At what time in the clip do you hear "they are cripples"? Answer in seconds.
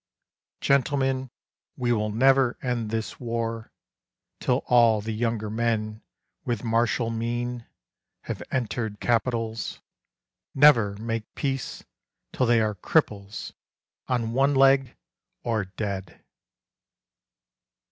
12.47-13.53